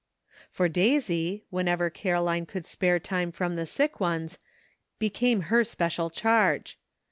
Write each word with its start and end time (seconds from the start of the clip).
For 0.49 0.67
Daisy, 0.67 1.43
whenever 1.51 1.91
Caro 1.91 2.23
line 2.23 2.47
could 2.47 2.65
spare 2.65 2.97
time 2.99 3.31
from 3.31 3.55
the 3.55 3.67
sick 3.67 3.99
ones, 3.99 4.39
became 4.97 5.41
her 5.53 5.63
special 5.63 6.09
charge. 6.09 6.79